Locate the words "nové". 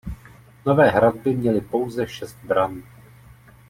0.65-0.89